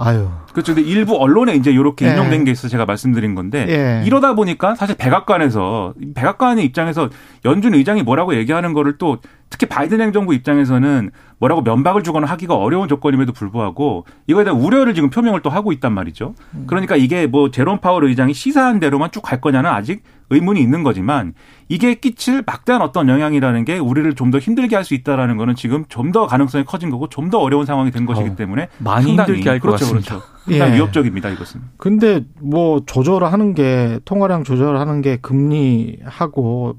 아유. 0.00 0.28
그렇죠. 0.52 0.74
근데 0.74 0.88
일부 0.88 1.16
언론에 1.16 1.54
이제 1.54 1.72
이렇게 1.72 2.06
예. 2.06 2.12
인용된 2.12 2.44
게 2.44 2.52
있어서 2.52 2.68
제가 2.68 2.86
말씀드린 2.86 3.34
건데 3.34 3.66
예. 3.68 4.06
이러다 4.06 4.34
보니까 4.34 4.76
사실 4.76 4.94
백악관에서 4.96 5.94
백악관의 6.14 6.64
입장에서 6.64 7.10
연준 7.44 7.74
의장이 7.74 8.04
뭐라고 8.04 8.36
얘기하는 8.36 8.72
거를 8.72 8.96
또 8.96 9.18
특히 9.50 9.66
바이든 9.66 10.00
행정부 10.00 10.34
입장에서는 10.34 11.10
뭐라고 11.38 11.62
면박을 11.62 12.02
주거나 12.02 12.26
하기가 12.26 12.54
어려운 12.56 12.88
조건임에도 12.88 13.32
불구하고 13.32 14.04
이거에 14.26 14.44
대한 14.44 14.58
우려를 14.60 14.94
지금 14.94 15.08
표명을 15.10 15.40
또 15.42 15.50
하고 15.50 15.72
있단 15.72 15.92
말이죠. 15.92 16.34
음. 16.54 16.64
그러니까 16.66 16.96
이게 16.96 17.26
뭐 17.26 17.50
제롬 17.50 17.78
파월 17.78 18.04
의장이 18.04 18.34
시사한 18.34 18.80
대로만 18.80 19.10
쭉 19.12 19.22
갈 19.22 19.40
거냐는 19.40 19.70
아직 19.70 20.02
의문이 20.30 20.60
있는 20.60 20.82
거지만 20.82 21.32
이게 21.68 21.94
끼칠 21.94 22.42
막대한 22.46 22.82
어떤 22.82 23.08
영향이라는 23.08 23.64
게 23.64 23.78
우리를 23.78 24.14
좀 24.14 24.30
더 24.30 24.38
힘들게 24.38 24.76
할 24.76 24.84
수 24.84 24.94
있다라는 24.94 25.36
거는 25.38 25.54
지금 25.54 25.84
좀 25.88 26.12
더 26.12 26.26
가능성이 26.26 26.64
커진 26.64 26.90
거고 26.90 27.08
좀 27.08 27.30
더 27.30 27.38
어려운 27.38 27.64
상황이 27.66 27.90
된 27.90 28.04
것이기 28.06 28.30
어, 28.30 28.36
때문에 28.36 28.68
많이 28.78 29.12
힘들게 29.12 29.48
할것 29.48 29.72
같습니다. 29.72 30.20
그렇죠. 30.20 30.26
예. 30.50 30.74
위협적입니다 30.74 31.28
이것은. 31.30 31.60
근데 31.76 32.24
뭐 32.40 32.80
조절을 32.86 33.32
하는 33.32 33.54
게 33.54 34.00
통화량 34.04 34.44
조절하는 34.44 35.02
게 35.02 35.16
금리하고 35.18 36.74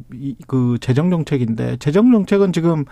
그 0.48 0.78
재정 0.82 1.10
정책인데 1.10 1.78
재정 1.78 2.12
정책은 2.12 2.52
지금 2.54 2.86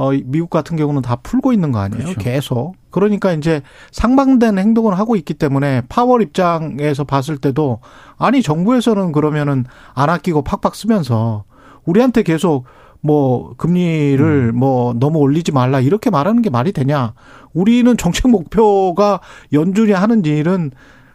어 0.00 0.12
미국 0.24 0.48
같은 0.48 0.78
경우는 0.78 1.02
다 1.02 1.16
풀고 1.16 1.52
있는 1.52 1.72
거 1.72 1.78
아니에요? 1.80 2.04
그렇죠. 2.04 2.20
계속. 2.20 2.74
그러니까 2.90 3.32
이제 3.32 3.60
상반된 3.92 4.58
행동을 4.58 4.98
하고 4.98 5.14
있기 5.14 5.34
때문에 5.34 5.82
파월 5.90 6.22
입장에서 6.22 7.04
봤을 7.04 7.36
때도 7.36 7.80
아니 8.16 8.40
정부에서는 8.40 9.12
그러면은 9.12 9.66
안 9.92 10.08
아끼고 10.08 10.42
팍팍 10.42 10.74
쓰면서 10.74 11.44
우리한테 11.84 12.22
계속 12.22 12.64
뭐 13.02 13.52
금리를 13.58 14.52
음. 14.54 14.58
뭐 14.58 14.94
너무 14.94 15.18
올리지 15.18 15.52
말라 15.52 15.80
이렇게 15.80 16.08
말하는 16.08 16.40
게 16.40 16.48
말이 16.48 16.72
되냐? 16.72 17.12
우리는 17.52 17.94
정책 17.98 18.30
목표가 18.30 19.20
연준이 19.52 19.92
하는 19.92 20.24
일은 20.24 20.70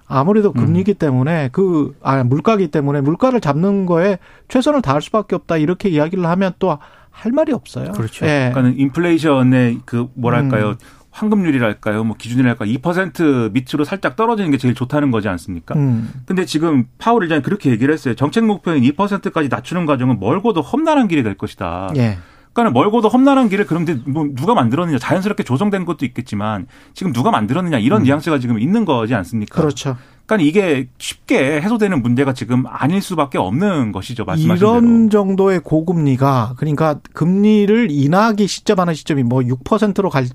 아무래도 0.08 0.54
금리기 0.54 0.92
음. 0.92 0.98
때문에 1.00 1.50
그, 1.52 1.96
아, 2.04 2.24
물가기 2.24 2.68
때문에 2.68 3.02
물가를 3.02 3.42
잡는 3.42 3.88
거에 3.88 4.20
최선을 4.48 4.84
다할 4.84 5.02
수밖에 5.02 5.36
없다. 5.36 5.58
이렇게 5.58 5.90
이야기를 5.90 6.26
하면 6.28 6.54
또 6.60 6.78
할 7.16 7.32
말이 7.32 7.54
없어요. 7.54 7.92
그렇죠. 7.94 8.26
예. 8.26 8.52
그러니까는 8.54 8.78
인플레이션의 8.78 9.80
그 9.86 10.08
뭐랄까요. 10.16 10.70
음. 10.70 10.78
황금률이랄까요, 11.16 12.04
뭐 12.04 12.18
기준이랄까, 12.18 12.66
2% 12.66 13.54
밑으로 13.54 13.86
살짝 13.86 14.18
떨어지는 14.18 14.52
게 14.52 14.58
제일 14.58 14.76
좋다는 14.76 15.12
거지 15.12 15.30
않습니까? 15.30 15.74
음. 15.76 16.12
근데 16.26 16.44
지금 16.44 16.90
파월 16.98 17.24
의장이 17.24 17.42
그렇게 17.42 17.72
얘기를 17.72 17.94
했어요. 17.94 18.16
정책 18.16 18.44
목표인 18.44 18.84
2%까지 18.84 19.48
낮추는 19.48 19.86
과정은 19.86 20.20
멀고도 20.20 20.60
험난한 20.60 21.08
길이 21.08 21.24
될 21.24 21.36
것이다. 21.36 21.94
예. 21.96 22.18
그러니까 22.52 22.78
멀고도 22.78 23.08
험난한 23.08 23.48
길을 23.48 23.66
그런데 23.66 23.98
뭐 24.06 24.28
누가 24.36 24.54
만들었느냐 24.54 24.98
자연스럽게 24.98 25.44
조성된 25.44 25.86
것도 25.86 26.06
있겠지만 26.06 26.68
지금 26.94 27.14
누가 27.14 27.32
만들었느냐 27.32 27.80
이런 27.80 28.02
음. 28.02 28.04
뉘앙스가 28.04 28.40
지금 28.40 28.60
있는 28.60 28.84
거지 28.84 29.16
않습니까? 29.16 29.62
그렇죠. 29.62 29.96
그러니까 30.26 30.48
이게 30.48 30.88
쉽게 30.98 31.62
해소되는 31.62 32.02
문제가 32.02 32.34
지금 32.34 32.64
아닐 32.68 33.02
수밖에 33.02 33.38
없는 33.38 33.92
것이죠. 33.92 34.26
말씀하신 34.26 34.58
이런 34.58 35.10
대로. 35.10 35.26
정도의 35.26 35.60
고금리가 35.60 36.56
그러니까 36.58 37.00
금리를 37.14 37.92
인하하기 37.92 38.48
시점하는 38.48 38.94
시점이 38.94 39.24
뭐 39.24 39.42
6%로 39.42 40.10
갈 40.10 40.26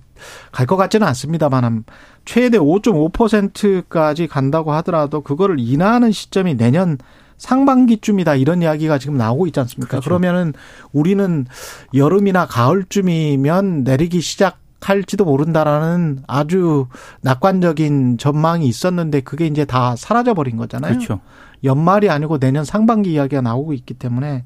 갈 0.52 0.66
것 0.66 0.76
같지는 0.76 1.06
않습니다만 1.08 1.84
최대 2.26 2.58
5.5%까지 2.58 4.26
간다고 4.26 4.72
하더라도 4.74 5.22
그거를 5.22 5.56
인하하는 5.58 6.12
시점이 6.12 6.56
내년 6.56 6.98
상반기쯤이다 7.38 8.34
이런 8.34 8.60
이야기가 8.60 8.98
지금 8.98 9.16
나오고 9.16 9.46
있지 9.46 9.58
않습니까? 9.60 9.92
그렇죠. 9.92 10.04
그러면은 10.04 10.52
우리는 10.92 11.46
여름이나 11.94 12.46
가을쯤이면 12.46 13.84
내리기 13.84 14.20
시작 14.20 14.59
할지도 14.80 15.24
모른다라는 15.24 16.22
아주 16.26 16.86
낙관적인 17.22 18.18
전망이 18.18 18.66
있었는데 18.66 19.20
그게 19.20 19.46
이제 19.46 19.64
다 19.64 19.94
사라져 19.96 20.34
버린 20.34 20.56
거잖아요. 20.56 20.92
그렇죠. 20.94 21.20
연말이 21.64 22.08
아니고 22.08 22.38
내년 22.38 22.64
상반기 22.64 23.12
이야기가 23.12 23.42
나오고 23.42 23.72
있기 23.74 23.94
때문에 23.94 24.44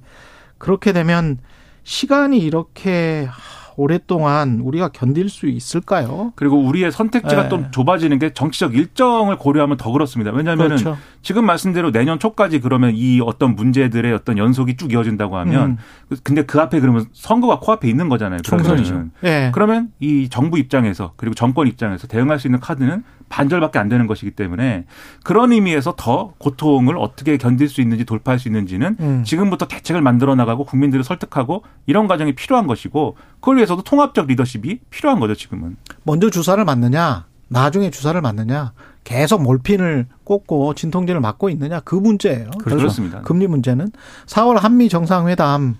그렇게 0.58 0.92
되면 0.92 1.38
시간이 1.84 2.38
이렇게 2.38 3.28
오랫동안 3.76 4.60
우리가 4.60 4.88
견딜 4.88 5.28
수 5.28 5.46
있을까요? 5.46 6.32
그리고 6.36 6.58
우리의 6.58 6.92
선택지가 6.92 7.44
네. 7.44 7.48
또 7.48 7.70
좁아지는 7.70 8.18
게 8.18 8.32
정치적 8.32 8.74
일정을 8.74 9.36
고려하면 9.36 9.76
더 9.76 9.90
그렇습니다. 9.90 10.30
왜냐하면 10.32 10.68
그렇죠. 10.68 10.96
지금 11.22 11.44
말씀대로 11.46 11.90
내년 11.90 12.18
초까지 12.18 12.60
그러면 12.60 12.92
이 12.94 13.20
어떤 13.20 13.54
문제들의 13.54 14.12
어떤 14.12 14.38
연속이 14.38 14.76
쭉 14.76 14.92
이어진다고 14.92 15.36
하면 15.38 15.70
음. 16.10 16.16
근데 16.22 16.44
그 16.44 16.60
앞에 16.60 16.80
그러면 16.80 17.06
선거가 17.12 17.60
코앞에 17.60 17.88
있는 17.88 18.08
거잖아요. 18.08 18.40
총선이죠. 18.42 19.06
네. 19.20 19.50
그러면 19.54 19.88
이 20.00 20.28
정부 20.28 20.58
입장에서 20.58 21.12
그리고 21.16 21.34
정권 21.34 21.66
입장에서 21.66 22.06
대응할 22.06 22.38
수 22.38 22.46
있는 22.46 22.60
카드는 22.60 23.02
반절밖에 23.28 23.78
안 23.78 23.88
되는 23.88 24.06
것이기 24.06 24.32
때문에 24.32 24.84
그런 25.22 25.52
의미에서 25.52 25.94
더 25.96 26.34
고통을 26.38 26.96
어떻게 26.98 27.36
견딜 27.36 27.68
수 27.68 27.80
있는지 27.80 28.04
돌파할 28.04 28.38
수 28.38 28.48
있는지는 28.48 28.96
음. 29.00 29.24
지금부터 29.24 29.66
대책을 29.66 30.02
만들어 30.02 30.34
나가고 30.34 30.64
국민들을 30.64 31.04
설득하고 31.04 31.62
이런 31.86 32.06
과정이 32.06 32.34
필요한 32.34 32.66
것이고 32.66 33.16
그걸 33.40 33.56
위해서도 33.56 33.82
통합적 33.82 34.26
리더십이 34.26 34.80
필요한 34.90 35.20
거죠 35.20 35.34
지금은. 35.34 35.76
먼저 36.04 36.30
주사를 36.30 36.62
맞느냐, 36.64 37.26
나중에 37.48 37.90
주사를 37.90 38.20
맞느냐, 38.20 38.72
계속 39.04 39.42
몰핀을 39.42 40.06
꽂고 40.24 40.74
진통제를 40.74 41.20
맞고 41.20 41.50
있느냐 41.50 41.80
그 41.80 41.94
문제예요. 41.94 42.50
그렇습니다. 42.58 43.20
금리 43.20 43.46
문제는 43.46 43.92
4월 44.26 44.58
한미 44.58 44.88
정상회담 44.88 45.76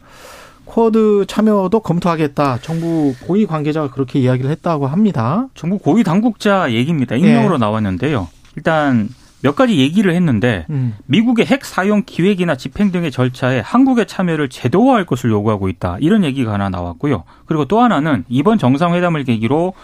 쿼드 0.75 1.27
참여도 1.29 1.79
검토하겠다. 1.81 2.59
정부 2.61 3.15
고위 3.25 3.47
관계자가 3.47 3.91
그렇게 3.91 4.19
이야기를 4.19 4.51
했다고 4.51 4.89
합니다. 4.89 5.47
정부 5.55 5.79
고위 5.79 6.03
당국자 6.03 6.73
얘기입니다. 6.73 7.15
익명으로 7.15 7.59
네. 7.59 7.61
나왔는데요. 7.61 8.27
일단 8.57 9.09
몇 9.41 9.55
가지 9.55 9.79
얘기를 9.79 10.13
했는데 10.13 10.67
음. 10.71 10.97
미국의 11.07 11.47
핵 11.47 11.65
사용 11.65 12.03
기획이나 12.05 12.57
집행 12.57 12.91
등의 12.91 13.13
절차에 13.13 13.61
한국의 13.61 14.07
참여를 14.07 14.49
제도화할 14.49 15.07
것을 15.07 15.31
요구하고 15.31 15.69
있다. 15.69 15.99
이런 16.01 16.25
얘기가 16.25 16.53
하나 16.53 16.71
나왔고요. 16.71 17.23
그리고 17.47 17.67
또 17.67 17.81
하나는 17.81 18.25
이번 18.29 18.59
정상회담을 18.59 19.23
계기로 19.23 19.75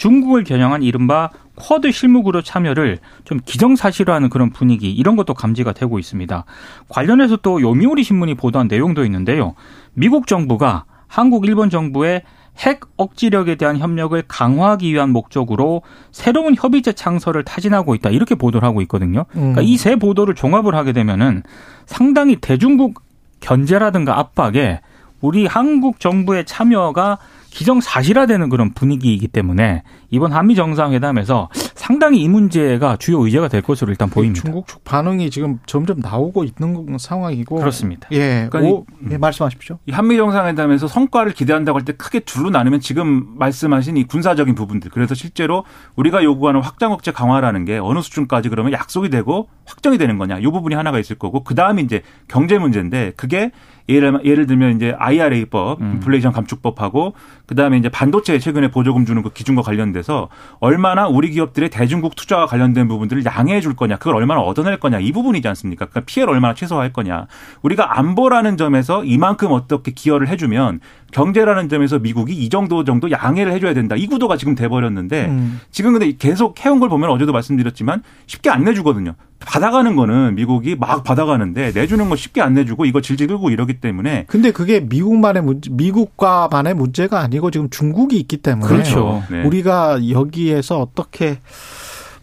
중국을 0.00 0.44
겨냥한 0.44 0.82
이른바 0.82 1.28
쿼드 1.56 1.92
실무그룹 1.92 2.42
참여를 2.42 3.00
좀 3.24 3.38
기정사실화하는 3.44 4.30
그런 4.30 4.48
분위기 4.48 4.90
이런 4.90 5.14
것도 5.14 5.34
감지가 5.34 5.72
되고 5.72 5.98
있습니다. 5.98 6.44
관련해서 6.88 7.36
또 7.36 7.60
요미우리 7.60 8.02
신문이 8.02 8.34
보도한 8.34 8.66
내용도 8.66 9.04
있는데요. 9.04 9.54
미국 9.92 10.26
정부가 10.26 10.84
한국, 11.06 11.44
일본 11.44 11.68
정부의 11.68 12.22
핵 12.58 12.80
억지력에 12.96 13.56
대한 13.56 13.76
협력을 13.76 14.22
강화하기 14.26 14.90
위한 14.90 15.10
목적으로 15.10 15.82
새로운 16.12 16.54
협의체 16.56 16.94
창설을 16.94 17.44
타진하고 17.44 17.94
있다. 17.94 18.08
이렇게 18.08 18.34
보도를 18.34 18.66
하고 18.66 18.80
있거든요. 18.82 19.26
그러니까 19.32 19.60
음. 19.60 19.66
이세 19.66 19.96
보도를 19.96 20.34
종합을 20.34 20.74
하게 20.74 20.92
되면은 20.92 21.42
상당히 21.84 22.36
대중국 22.36 23.02
견제라든가 23.40 24.18
압박에 24.18 24.80
우리 25.20 25.44
한국 25.44 26.00
정부의 26.00 26.46
참여가 26.46 27.18
기정사실화되는 27.50 28.48
그런 28.48 28.72
분위기이기 28.72 29.28
때문에 29.28 29.82
이번 30.10 30.32
한미 30.32 30.54
정상회담에서 30.54 31.48
상당히 31.74 32.22
이 32.22 32.28
문제가 32.28 32.96
주요 32.96 33.24
의제가 33.24 33.48
될 33.48 33.62
것으로 33.62 33.90
일단 33.90 34.08
보입니다. 34.10 34.42
중국 34.42 34.66
측 34.66 34.82
반응이 34.84 35.30
지금 35.30 35.58
점점 35.66 36.00
나오고 36.00 36.44
있는 36.44 36.96
상황이고 36.98 37.56
그렇습니다. 37.56 38.08
예, 38.12 38.48
그러니까 38.50 38.74
오, 38.74 38.86
예 39.10 39.18
말씀하십시오. 39.18 39.78
이 39.86 39.92
한미 39.92 40.16
정상회담에서 40.16 40.88
성과를 40.88 41.32
기대한다고 41.32 41.78
할 41.78 41.84
때 41.84 41.92
크게 41.92 42.20
둘로 42.20 42.50
나누면 42.50 42.80
지금 42.80 43.26
말씀하신 43.38 43.96
이 43.96 44.04
군사적인 44.04 44.54
부분들 44.54 44.90
그래서 44.90 45.14
실제로 45.14 45.64
우리가 45.96 46.22
요구하는 46.22 46.60
확장 46.60 46.92
억제 46.92 47.10
강화라는 47.10 47.64
게 47.64 47.78
어느 47.78 48.00
수준까지 48.00 48.48
그러면 48.50 48.72
약속이 48.72 49.08
되고 49.10 49.48
확정이 49.64 49.96
되는 49.98 50.18
거냐 50.18 50.38
이 50.38 50.42
부분이 50.42 50.74
하나가 50.74 50.98
있을 50.98 51.16
거고 51.16 51.42
그 51.42 51.54
다음에 51.54 51.82
이제 51.82 52.02
경제 52.28 52.58
문제인데 52.58 53.12
그게 53.16 53.50
예를, 53.88 54.20
예를 54.24 54.46
들면 54.46 54.76
이제 54.76 54.94
IRA법, 54.98 55.80
음. 55.80 55.92
인플레이션 55.94 56.32
감축법하고 56.32 57.14
그다음에 57.46 57.78
이제 57.78 57.88
반도체 57.88 58.38
최근에 58.38 58.70
보조금 58.70 59.04
주는 59.04 59.22
그 59.22 59.30
기준과 59.30 59.62
관련돼서 59.62 60.28
얼마나 60.60 61.08
우리 61.08 61.30
기업들의 61.30 61.70
대중국 61.70 62.16
투자와 62.16 62.46
관련된 62.46 62.88
부분들을 62.88 63.24
양해해 63.24 63.60
줄 63.60 63.74
거냐, 63.74 63.96
그걸 63.96 64.16
얼마나 64.16 64.40
얻어낼 64.40 64.78
거냐 64.78 65.00
이 65.00 65.12
부분이지 65.12 65.48
않습니까? 65.48 65.86
그러니까 65.86 66.06
피해를 66.06 66.32
얼마나 66.32 66.54
최소화할 66.54 66.92
거냐. 66.92 67.26
우리가 67.62 67.98
안보라는 67.98 68.56
점에서 68.56 69.04
이만큼 69.04 69.52
어떻게 69.52 69.92
기여를 69.92 70.28
해주면 70.28 70.80
경제라는 71.12 71.68
점에서 71.68 71.98
미국이 71.98 72.34
이 72.34 72.48
정도 72.48 72.84
정도 72.84 73.10
양해를 73.10 73.52
해줘야 73.52 73.74
된다. 73.74 73.96
이 73.96 74.06
구도가 74.06 74.36
지금 74.36 74.54
돼버렸는데 74.54 75.26
음. 75.26 75.60
지금 75.70 75.92
근데 75.92 76.12
계속 76.16 76.64
해온 76.64 76.78
걸 76.78 76.88
보면 76.88 77.10
어제도 77.10 77.32
말씀드렸지만 77.32 78.02
쉽게 78.26 78.50
안 78.50 78.64
내주거든요. 78.64 79.14
받아가는 79.40 79.96
거는 79.96 80.34
미국이 80.34 80.76
막 80.76 81.02
받아가는데 81.02 81.72
내주는 81.72 82.08
거 82.08 82.16
쉽게 82.16 82.40
안 82.40 82.54
내주고 82.54 82.84
이거 82.84 83.00
질질 83.00 83.28
끌고 83.28 83.50
이러기 83.50 83.80
때문에. 83.80 84.24
근데 84.28 84.50
그게 84.52 84.80
미국만의 84.80 85.42
문제, 85.42 85.70
미국과만의 85.72 86.74
문제가 86.74 87.20
아니고 87.20 87.50
지금 87.50 87.70
중국이 87.70 88.18
있기 88.18 88.36
때문에. 88.38 88.68
그렇죠. 88.68 89.22
네. 89.30 89.42
우리가 89.42 90.10
여기에서 90.10 90.80
어떻게 90.80 91.38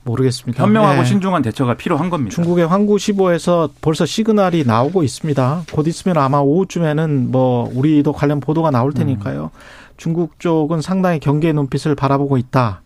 모르겠습니다. 0.03 0.63
현명하고 0.63 1.01
네. 1.01 1.05
신중한 1.05 1.41
대처가 1.41 1.73
필요한 1.73 2.09
겁니다. 2.09 2.33
중국의 2.33 2.67
환구시보에서 2.67 3.71
벌써 3.81 4.05
시그널이 4.05 4.63
나오고 4.65 5.03
있습니다. 5.03 5.63
곧 5.71 5.87
있으면 5.87 6.17
아마 6.17 6.39
오후쯤에는 6.39 7.31
뭐 7.31 7.69
우리도 7.73 8.13
관련 8.13 8.39
보도가 8.39 8.71
나올 8.71 8.93
테니까요. 8.93 9.51
음. 9.53 9.59
중국 9.97 10.39
쪽은 10.39 10.81
상당히 10.81 11.19
경계의 11.19 11.53
눈빛을 11.53 11.95
바라보고 11.95 12.37
있다. 12.37 12.81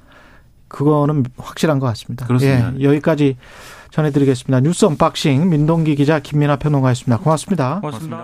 그거는 0.67 1.26
확실한 1.38 1.80
것 1.80 1.88
같습니다. 1.88 2.26
그렇습니다. 2.26 2.74
예, 2.80 2.84
여기까지 2.84 3.36
전해드리겠습니다. 3.92 4.62
뉴스 4.62 4.86
언박싱 4.86 5.50
민동기 5.50 5.96
기자 5.96 6.20
김민아 6.20 6.56
평론가였습니다. 6.58 7.18
고맙습니다. 7.22 7.80
고맙습니다. 7.82 8.18